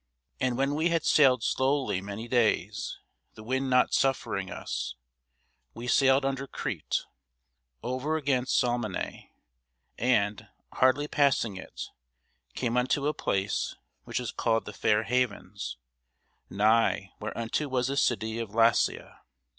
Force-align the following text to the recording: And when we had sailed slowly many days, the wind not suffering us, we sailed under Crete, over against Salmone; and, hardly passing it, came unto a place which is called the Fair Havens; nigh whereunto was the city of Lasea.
And 0.39 0.57
when 0.57 0.73
we 0.73 0.89
had 0.89 1.03
sailed 1.03 1.43
slowly 1.43 2.01
many 2.01 2.27
days, 2.27 2.97
the 3.35 3.43
wind 3.43 3.69
not 3.69 3.93
suffering 3.93 4.49
us, 4.49 4.95
we 5.75 5.85
sailed 5.85 6.25
under 6.25 6.47
Crete, 6.47 7.05
over 7.83 8.17
against 8.17 8.59
Salmone; 8.59 9.29
and, 9.99 10.47
hardly 10.73 11.07
passing 11.07 11.55
it, 11.55 11.89
came 12.55 12.77
unto 12.77 13.05
a 13.05 13.13
place 13.13 13.75
which 14.05 14.19
is 14.19 14.31
called 14.31 14.65
the 14.65 14.73
Fair 14.73 15.03
Havens; 15.03 15.77
nigh 16.49 17.11
whereunto 17.19 17.67
was 17.67 17.87
the 17.87 17.95
city 17.95 18.39
of 18.39 18.55
Lasea. 18.55 19.19